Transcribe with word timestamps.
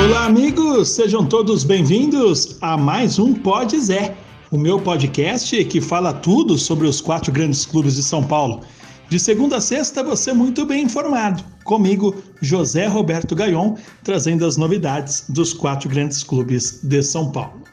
Olá, 0.00 0.26
amigos! 0.26 0.90
Sejam 0.90 1.26
todos 1.26 1.64
bem-vindos 1.64 2.56
a 2.60 2.76
mais 2.76 3.18
um 3.18 3.34
Pode 3.34 3.80
Zé, 3.80 4.16
o 4.48 4.56
meu 4.56 4.80
podcast 4.80 5.64
que 5.64 5.80
fala 5.80 6.12
tudo 6.12 6.56
sobre 6.56 6.86
os 6.86 7.00
quatro 7.00 7.32
grandes 7.32 7.66
clubes 7.66 7.96
de 7.96 8.04
São 8.04 8.22
Paulo. 8.22 8.60
De 9.08 9.18
segunda 9.18 9.56
a 9.56 9.60
sexta, 9.60 10.04
você 10.04 10.32
muito 10.32 10.64
bem 10.64 10.84
informado. 10.84 11.42
Comigo, 11.64 12.14
José 12.40 12.86
Roberto 12.86 13.34
Gaion, 13.34 13.74
trazendo 14.04 14.46
as 14.46 14.56
novidades 14.56 15.24
dos 15.28 15.52
quatro 15.52 15.88
grandes 15.88 16.22
clubes 16.22 16.78
de 16.84 17.02
São 17.02 17.32
Paulo. 17.32 17.64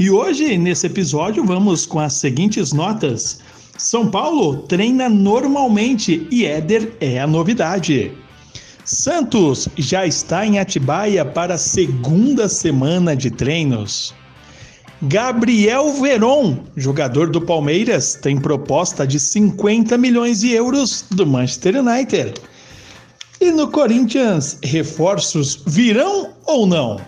E 0.00 0.10
hoje, 0.10 0.58
nesse 0.58 0.86
episódio, 0.86 1.44
vamos 1.44 1.86
com 1.86 2.00
as 2.00 2.14
seguintes 2.14 2.72
notas. 2.72 3.38
São 3.76 4.10
Paulo 4.10 4.62
treina 4.62 5.08
normalmente 5.08 6.26
e 6.28 6.44
Éder 6.44 6.96
é 7.00 7.20
a 7.20 7.26
novidade. 7.26 8.12
Santos 8.88 9.68
já 9.76 10.06
está 10.06 10.46
em 10.46 10.58
Atibaia 10.58 11.22
para 11.22 11.54
a 11.54 11.58
segunda 11.58 12.48
semana 12.48 13.14
de 13.14 13.30
treinos. 13.30 14.14
Gabriel 15.02 15.92
Veron, 15.92 16.64
jogador 16.74 17.28
do 17.28 17.38
Palmeiras, 17.38 18.14
tem 18.14 18.40
proposta 18.40 19.06
de 19.06 19.20
50 19.20 19.98
milhões 19.98 20.40
de 20.40 20.52
euros 20.52 21.04
do 21.10 21.26
Manchester 21.26 21.76
United. 21.76 22.40
E 23.38 23.50
no 23.50 23.70
Corinthians, 23.70 24.56
reforços 24.64 25.62
virão 25.66 26.30
ou 26.46 26.66
não? 26.66 26.98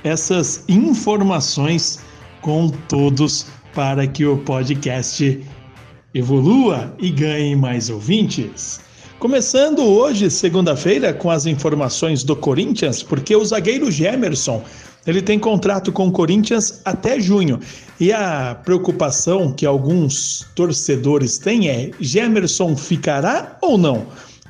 essas 0.04 0.64
informações 0.68 2.00
com 2.42 2.70
todos 2.90 3.46
para 3.76 4.08
que 4.08 4.26
o 4.26 4.40
podcast 4.40 5.40
evolua 6.18 6.92
e 6.98 7.12
ganhe 7.12 7.56
mais 7.56 7.90
ouvintes. 7.90 8.80
Começando 9.20 9.84
hoje, 9.84 10.30
segunda-feira, 10.32 11.14
com 11.14 11.30
as 11.30 11.46
informações 11.46 12.24
do 12.24 12.36
Corinthians, 12.36 13.04
porque 13.04 13.36
o 13.36 13.46
zagueiro 13.46 13.92
Gemerson 13.92 14.64
ele 15.06 15.22
tem 15.22 15.40
contrato 15.40 15.92
com 15.92 16.08
o 16.08 16.12
Corinthians 16.12 16.82
até 16.84 17.20
junho. 17.20 17.60
E 18.00 18.12
a 18.12 18.60
preocupação 18.66 19.54
que 19.54 19.66
alguns 19.66 20.46
torcedores 20.56 21.38
têm 21.38 21.70
é: 21.70 21.92
Gemerson 22.00 22.76
ficará 22.76 23.58
ou 23.62 23.78
não? 23.78 24.08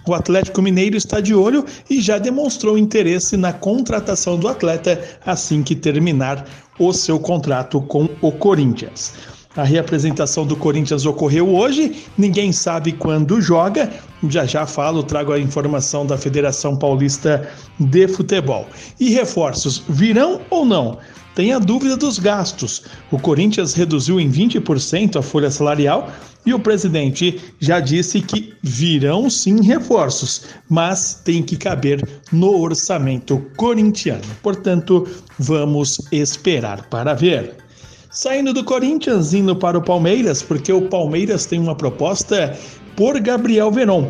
O 0.07 0.13
Atlético 0.13 0.61
Mineiro 0.61 0.95
está 0.95 1.19
de 1.19 1.35
olho 1.35 1.65
e 1.89 2.01
já 2.01 2.17
demonstrou 2.17 2.77
interesse 2.77 3.35
na 3.35 3.51
contratação 3.51 4.37
do 4.37 4.47
atleta 4.47 5.03
assim 5.25 5.61
que 5.61 5.75
terminar 5.75 6.45
o 6.79 6.93
seu 6.93 7.19
contrato 7.19 7.81
com 7.81 8.07
o 8.21 8.31
Corinthians. 8.31 9.36
A 9.57 9.63
reapresentação 9.63 10.45
do 10.45 10.55
Corinthians 10.55 11.03
ocorreu 11.03 11.55
hoje, 11.55 12.03
ninguém 12.15 12.51
sabe 12.51 12.91
quando 12.91 13.41
joga. 13.41 13.91
Já 14.29 14.45
já 14.45 14.67
falo, 14.67 15.01
trago 15.01 15.33
a 15.33 15.39
informação 15.39 16.05
da 16.05 16.15
Federação 16.15 16.77
Paulista 16.77 17.49
de 17.79 18.07
Futebol. 18.07 18.67
E 18.99 19.09
reforços 19.09 19.83
virão 19.89 20.41
ou 20.51 20.63
não? 20.63 20.99
Tem 21.33 21.53
a 21.53 21.59
dúvida 21.59 21.97
dos 21.97 22.19
gastos. 22.19 22.83
O 23.11 23.17
Corinthians 23.17 23.73
reduziu 23.73 24.19
em 24.19 24.29
20% 24.29 25.17
a 25.17 25.23
folha 25.23 25.49
salarial 25.49 26.11
e 26.45 26.53
o 26.53 26.59
presidente 26.59 27.41
já 27.59 27.79
disse 27.79 28.21
que 28.21 28.53
virão 28.61 29.27
sim 29.27 29.61
reforços, 29.63 30.43
mas 30.69 31.19
tem 31.25 31.41
que 31.41 31.57
caber 31.57 32.07
no 32.31 32.61
orçamento 32.61 33.43
corintiano. 33.57 34.21
Portanto, 34.43 35.07
vamos 35.39 35.99
esperar 36.11 36.87
para 36.89 37.15
ver. 37.15 37.66
Saindo 38.09 38.53
do 38.53 38.63
Corinthians, 38.63 39.33
indo 39.33 39.55
para 39.55 39.77
o 39.77 39.81
Palmeiras, 39.81 40.41
porque 40.41 40.71
o 40.71 40.83
Palmeiras 40.83 41.45
tem 41.45 41.59
uma 41.59 41.75
proposta 41.75 42.57
por 42.95 43.19
Gabriel 43.19 43.69
Veron. 43.69 44.09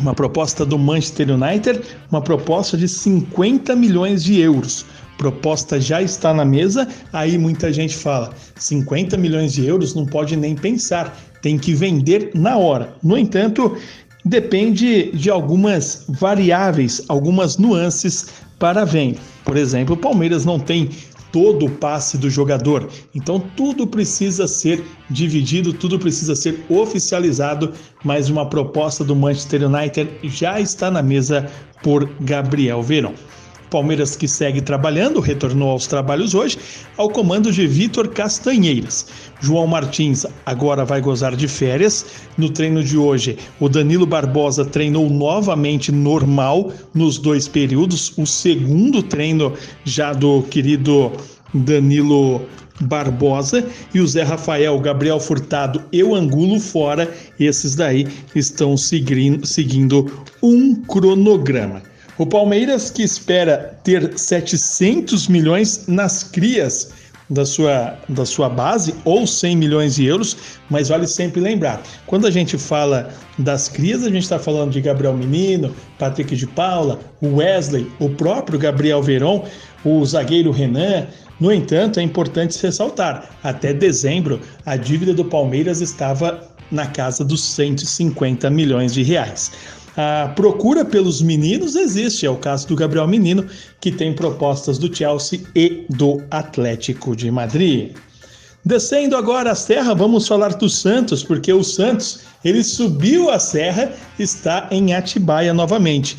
Uma 0.00 0.12
proposta 0.12 0.66
do 0.66 0.76
Manchester 0.76 1.30
United, 1.30 1.80
uma 2.10 2.20
proposta 2.20 2.76
de 2.76 2.88
50 2.88 3.76
milhões 3.76 4.24
de 4.24 4.40
euros. 4.40 4.84
Proposta 5.16 5.80
já 5.80 6.02
está 6.02 6.34
na 6.34 6.44
mesa, 6.44 6.88
aí 7.12 7.38
muita 7.38 7.72
gente 7.72 7.96
fala: 7.96 8.34
50 8.56 9.16
milhões 9.16 9.52
de 9.52 9.64
euros 9.64 9.94
não 9.94 10.04
pode 10.04 10.36
nem 10.36 10.56
pensar, 10.56 11.16
tem 11.40 11.56
que 11.56 11.72
vender 11.72 12.32
na 12.34 12.56
hora. 12.58 12.96
No 13.00 13.16
entanto, 13.16 13.76
depende 14.24 15.12
de 15.12 15.30
algumas 15.30 16.04
variáveis, 16.08 17.00
algumas 17.06 17.58
nuances 17.58 18.26
para 18.58 18.82
a 18.82 18.84
venda. 18.84 19.20
Por 19.44 19.56
exemplo, 19.56 19.94
o 19.94 19.98
Palmeiras 19.98 20.44
não 20.44 20.58
tem 20.58 20.90
todo 21.34 21.66
o 21.66 21.70
passe 21.70 22.16
do 22.16 22.30
jogador. 22.30 22.88
Então 23.12 23.40
tudo 23.56 23.88
precisa 23.88 24.46
ser 24.46 24.84
dividido, 25.10 25.72
tudo 25.72 25.98
precisa 25.98 26.36
ser 26.36 26.64
oficializado, 26.68 27.72
mas 28.04 28.30
uma 28.30 28.48
proposta 28.48 29.02
do 29.02 29.16
Manchester 29.16 29.68
United 29.68 30.08
já 30.22 30.60
está 30.60 30.92
na 30.92 31.02
mesa 31.02 31.50
por 31.82 32.08
Gabriel 32.20 32.80
Verón. 32.84 33.14
Palmeiras 33.70 34.16
que 34.16 34.28
segue 34.28 34.60
trabalhando, 34.60 35.20
retornou 35.20 35.70
aos 35.70 35.86
trabalhos 35.86 36.34
hoje, 36.34 36.58
ao 36.96 37.10
comando 37.10 37.50
de 37.50 37.66
Vitor 37.66 38.08
Castanheiras. 38.08 39.06
João 39.40 39.66
Martins 39.66 40.24
agora 40.46 40.84
vai 40.84 41.00
gozar 41.00 41.34
de 41.36 41.48
férias. 41.48 42.06
No 42.38 42.48
treino 42.48 42.82
de 42.82 42.96
hoje, 42.96 43.36
o 43.60 43.68
Danilo 43.68 44.06
Barbosa 44.06 44.64
treinou 44.64 45.10
novamente 45.10 45.90
normal 45.90 46.72
nos 46.94 47.18
dois 47.18 47.48
períodos, 47.48 48.16
o 48.16 48.26
segundo 48.26 49.02
treino 49.02 49.52
já 49.84 50.12
do 50.12 50.42
querido 50.42 51.12
Danilo 51.52 52.42
Barbosa 52.80 53.68
e 53.94 54.00
o 54.00 54.06
Zé 54.06 54.22
Rafael, 54.22 54.78
Gabriel 54.80 55.20
Furtado 55.20 55.82
e 55.92 56.02
o 56.02 56.14
Angulo 56.14 56.58
fora. 56.58 57.12
Esses 57.38 57.74
daí 57.74 58.06
estão 58.34 58.76
seguindo, 58.76 60.26
um 60.42 60.74
cronograma. 60.74 61.82
O 62.16 62.24
Palmeiras 62.24 62.90
que 62.90 63.02
espera 63.02 63.76
ter 63.82 64.16
700 64.16 65.26
milhões 65.26 65.88
nas 65.88 66.22
crias 66.22 66.92
da 67.28 67.44
sua, 67.44 67.98
da 68.08 68.24
sua 68.24 68.48
base 68.48 68.94
ou 69.04 69.26
100 69.26 69.56
milhões 69.56 69.96
de 69.96 70.04
euros, 70.04 70.36
mas 70.70 70.90
vale 70.90 71.08
sempre 71.08 71.40
lembrar, 71.40 71.82
quando 72.06 72.26
a 72.28 72.30
gente 72.30 72.56
fala 72.56 73.10
das 73.36 73.68
crias, 73.68 74.04
a 74.04 74.10
gente 74.10 74.22
está 74.22 74.38
falando 74.38 74.70
de 74.70 74.80
Gabriel 74.80 75.16
Menino, 75.16 75.74
Patrick 75.98 76.36
de 76.36 76.46
Paula, 76.46 77.00
Wesley, 77.20 77.90
o 77.98 78.08
próprio 78.08 78.60
Gabriel 78.60 79.02
Veron, 79.02 79.44
o 79.84 80.04
zagueiro 80.06 80.52
Renan. 80.52 81.08
No 81.40 81.52
entanto, 81.52 81.98
é 81.98 82.02
importante 82.04 82.62
ressaltar, 82.62 83.28
até 83.42 83.72
dezembro 83.72 84.40
a 84.64 84.76
dívida 84.76 85.12
do 85.12 85.24
Palmeiras 85.24 85.80
estava 85.80 86.48
na 86.70 86.86
casa 86.86 87.24
dos 87.24 87.42
150 87.42 88.48
milhões 88.50 88.94
de 88.94 89.02
reais. 89.02 89.50
A 89.96 90.32
procura 90.34 90.84
pelos 90.84 91.22
meninos 91.22 91.76
existe, 91.76 92.26
é 92.26 92.30
o 92.30 92.36
caso 92.36 92.66
do 92.66 92.74
Gabriel 92.74 93.06
Menino, 93.06 93.46
que 93.80 93.92
tem 93.92 94.12
propostas 94.12 94.76
do 94.76 94.94
Chelsea 94.94 95.42
e 95.54 95.86
do 95.88 96.20
Atlético 96.30 97.14
de 97.14 97.30
Madrid. 97.30 97.94
Descendo 98.64 99.16
agora 99.16 99.52
a 99.52 99.54
serra, 99.54 99.94
vamos 99.94 100.26
falar 100.26 100.54
do 100.54 100.68
Santos, 100.68 101.22
porque 101.22 101.52
o 101.52 101.62
Santos, 101.62 102.20
ele 102.44 102.64
subiu 102.64 103.30
a 103.30 103.38
serra, 103.38 103.92
está 104.18 104.66
em 104.70 104.94
Atibaia 104.94 105.54
novamente. 105.54 106.16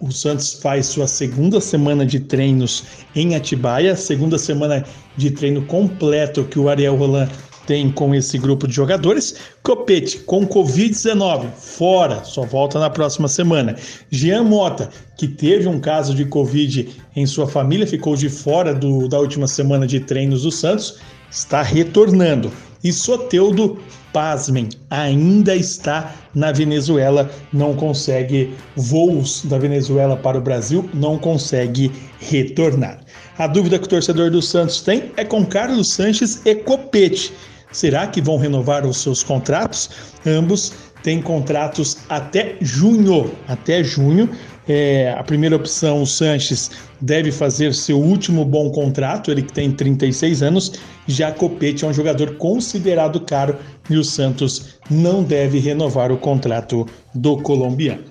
O 0.00 0.10
Santos 0.10 0.54
faz 0.54 0.86
sua 0.86 1.06
segunda 1.06 1.60
semana 1.60 2.06
de 2.06 2.20
treinos 2.20 2.84
em 3.14 3.34
Atibaia, 3.34 3.94
segunda 3.96 4.38
semana 4.38 4.82
de 5.16 5.30
treino 5.30 5.62
completo 5.66 6.44
que 6.44 6.58
o 6.58 6.70
Ariel 6.70 6.96
Roland 6.96 7.28
tem 7.70 7.88
com 7.88 8.12
esse 8.12 8.36
grupo 8.36 8.66
de 8.66 8.74
jogadores. 8.74 9.36
Copete, 9.62 10.18
com 10.18 10.44
Covid-19, 10.44 11.52
fora, 11.52 12.24
só 12.24 12.42
volta 12.42 12.80
na 12.80 12.90
próxima 12.90 13.28
semana. 13.28 13.76
Jean 14.10 14.42
Mota, 14.42 14.90
que 15.16 15.28
teve 15.28 15.68
um 15.68 15.78
caso 15.78 16.12
de 16.12 16.24
Covid 16.24 16.90
em 17.14 17.24
sua 17.26 17.46
família, 17.46 17.86
ficou 17.86 18.16
de 18.16 18.28
fora 18.28 18.74
do, 18.74 19.06
da 19.06 19.20
última 19.20 19.46
semana 19.46 19.86
de 19.86 20.00
treinos 20.00 20.42
do 20.42 20.50
Santos, 20.50 20.98
está 21.30 21.62
retornando. 21.62 22.50
E 22.82 22.92
Soteudo, 22.92 23.78
pasmem, 24.12 24.70
ainda 24.90 25.54
está 25.54 26.12
na 26.34 26.50
Venezuela, 26.50 27.30
não 27.52 27.76
consegue 27.76 28.52
voos 28.74 29.44
da 29.44 29.58
Venezuela 29.58 30.16
para 30.16 30.38
o 30.38 30.40
Brasil, 30.40 30.90
não 30.92 31.16
consegue 31.16 31.92
retornar. 32.18 32.98
A 33.38 33.46
dúvida 33.46 33.78
que 33.78 33.84
o 33.84 33.88
torcedor 33.88 34.28
do 34.28 34.42
Santos 34.42 34.80
tem 34.82 35.12
é 35.16 35.24
com 35.24 35.46
Carlos 35.46 35.92
Sanches 35.92 36.42
e 36.44 36.56
Copete 36.56 37.32
Será 37.72 38.06
que 38.06 38.20
vão 38.20 38.36
renovar 38.36 38.86
os 38.86 38.98
seus 38.98 39.22
contratos? 39.22 39.90
Ambos 40.26 40.72
têm 41.02 41.22
contratos 41.22 41.98
até 42.08 42.56
junho. 42.60 43.30
Até 43.46 43.82
junho. 43.82 44.28
É, 44.68 45.14
a 45.18 45.24
primeira 45.24 45.56
opção, 45.56 46.02
o 46.02 46.06
Sanches, 46.06 46.70
deve 47.00 47.32
fazer 47.32 47.74
seu 47.74 47.98
último 47.98 48.44
bom 48.44 48.70
contrato, 48.70 49.30
ele 49.30 49.42
que 49.42 49.52
tem 49.52 49.72
36 49.72 50.42
anos. 50.42 50.72
Já 51.06 51.32
Copete 51.32 51.84
é 51.84 51.88
um 51.88 51.92
jogador 51.92 52.36
considerado 52.36 53.20
caro 53.20 53.56
e 53.88 53.96
o 53.96 54.04
Santos 54.04 54.78
não 54.88 55.24
deve 55.24 55.58
renovar 55.58 56.12
o 56.12 56.18
contrato 56.18 56.86
do 57.14 57.36
colombiano. 57.38 58.09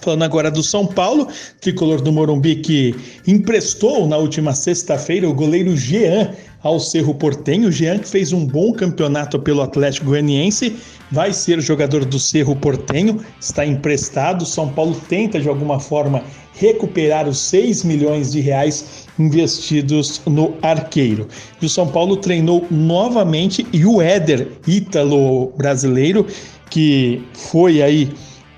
Falando 0.00 0.22
agora 0.22 0.50
do 0.50 0.62
São 0.62 0.86
Paulo, 0.86 1.28
tricolor 1.60 2.00
do 2.00 2.12
Morumbi 2.12 2.56
que 2.56 2.94
emprestou 3.26 4.06
na 4.06 4.16
última 4.16 4.54
sexta-feira 4.54 5.28
o 5.28 5.34
goleiro 5.34 5.76
Jean 5.76 6.30
ao 6.62 6.78
Cerro 6.78 7.14
Portenho. 7.14 7.72
Jean 7.72 7.98
que 7.98 8.08
fez 8.08 8.32
um 8.32 8.46
bom 8.46 8.72
campeonato 8.72 9.38
pelo 9.38 9.62
Atlético 9.62 10.06
Goianiense, 10.06 10.76
vai 11.10 11.32
ser 11.32 11.60
jogador 11.60 12.04
do 12.04 12.18
Cerro 12.18 12.54
Portenho, 12.54 13.20
está 13.40 13.66
emprestado. 13.66 14.46
São 14.46 14.68
Paulo 14.68 15.00
tenta 15.08 15.40
de 15.40 15.48
alguma 15.48 15.80
forma 15.80 16.22
recuperar 16.54 17.28
os 17.28 17.38
6 17.38 17.84
milhões 17.84 18.32
de 18.32 18.40
reais 18.40 19.06
investidos 19.18 20.20
no 20.26 20.54
arqueiro. 20.62 21.26
E 21.60 21.66
o 21.66 21.68
São 21.68 21.86
Paulo 21.86 22.16
treinou 22.16 22.66
novamente 22.70 23.66
e 23.72 23.84
o 23.84 24.00
Éder, 24.00 24.48
ítalo 24.66 25.52
brasileiro, 25.56 26.26
que 26.68 27.22
foi 27.34 27.82
aí 27.82 28.10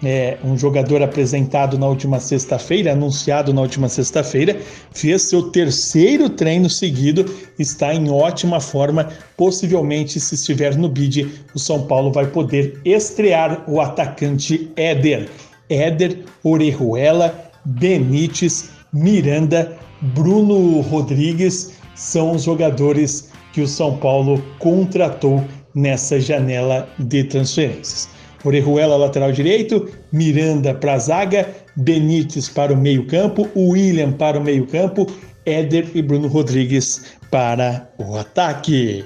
é, 0.03 0.37
um 0.43 0.57
jogador 0.59 1.03
apresentado 1.03 1.79
na 1.79 1.87
última 1.87 2.19
sexta-feira, 2.19 2.93
anunciado 2.93 3.53
na 3.55 3.61
última 3.61 3.89
sexta-feira, 3.89 4.59
fez 4.93 5.23
seu 5.23 5.51
terceiro 5.51 6.29
treino 6.29 6.69
seguido, 6.69 7.25
está 7.59 7.95
em 7.95 8.11
ótima 8.11 8.61
forma. 8.61 9.09
Possivelmente, 9.37 10.19
se 10.19 10.35
estiver 10.35 10.77
no 10.77 10.89
bid, 10.89 11.31
o 11.55 11.59
São 11.59 11.87
Paulo 11.87 12.11
vai 12.13 12.27
poder 12.27 12.81
estrear 12.85 13.65
o 13.69 13.81
atacante 13.81 14.71
Éder. 14.77 15.29
Éder, 15.69 16.25
Orejuela, 16.43 17.51
Benítez, 17.65 18.71
Miranda, 18.93 19.79
Bruno 20.01 20.81
Rodrigues 20.81 21.73
são 21.95 22.33
os 22.33 22.43
jogadores 22.43 23.31
que 23.53 23.61
o 23.61 23.69
São 23.69 23.97
Paulo 23.99 24.43
contratou 24.59 25.45
nessa 25.75 26.21
janela 26.21 26.89
de 26.99 27.25
transferências. 27.25 28.09
Orejuela, 28.45 28.97
lateral 28.97 29.33
direito, 29.33 29.89
Miranda 30.13 30.75
para 30.75 30.95
a 30.95 30.99
zaga, 30.99 31.49
Benítez 31.77 32.49
para 32.49 32.73
o 32.73 32.77
meio-campo, 32.77 33.49
William 33.57 34.13
para 34.13 34.39
o 34.39 34.43
meio-campo, 34.43 35.07
Éder 35.45 35.89
e 35.95 36.03
Bruno 36.03 36.29
Rodrigues 36.29 37.05
para 37.31 37.89
o 37.99 38.17
ataque. 38.17 39.05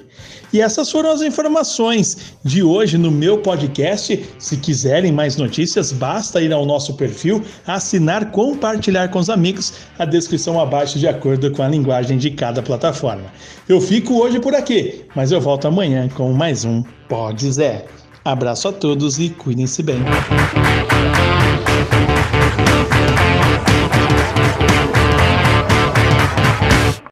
E 0.52 0.60
essas 0.60 0.90
foram 0.90 1.10
as 1.10 1.22
informações 1.22 2.34
de 2.44 2.62
hoje 2.62 2.98
no 2.98 3.10
meu 3.10 3.38
podcast. 3.38 4.24
Se 4.38 4.56
quiserem 4.56 5.12
mais 5.12 5.36
notícias, 5.36 5.92
basta 5.92 6.40
ir 6.40 6.52
ao 6.52 6.66
nosso 6.66 6.94
perfil, 6.94 7.42
assinar, 7.66 8.30
compartilhar 8.30 9.08
com 9.08 9.18
os 9.18 9.30
amigos, 9.30 9.74
a 9.98 10.04
descrição 10.04 10.60
abaixo 10.60 10.98
de 10.98 11.06
acordo 11.06 11.50
com 11.52 11.62
a 11.62 11.68
linguagem 11.68 12.18
de 12.18 12.30
cada 12.30 12.62
plataforma. 12.62 13.32
Eu 13.68 13.80
fico 13.80 14.14
hoje 14.14 14.40
por 14.40 14.54
aqui, 14.54 15.04
mas 15.14 15.32
eu 15.32 15.40
volto 15.40 15.68
amanhã 15.68 16.08
com 16.08 16.32
mais 16.32 16.64
um 16.64 16.82
Pode 17.08 17.50
Zé. 17.52 17.84
Abraço 18.26 18.66
a 18.66 18.72
todos 18.72 19.20
e 19.20 19.30
cuidem-se 19.30 19.84
bem. 19.84 19.98